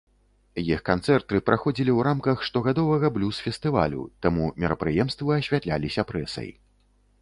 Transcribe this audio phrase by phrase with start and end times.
[0.61, 6.49] Іх канцэрты праходзілі ў рамках штогадовага блюз-фестывалю, таму мерапрыемствы асвятляліся прэсай.